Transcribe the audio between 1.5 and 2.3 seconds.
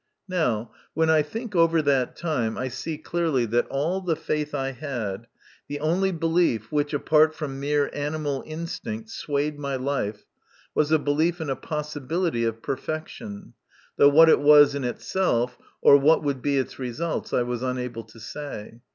over that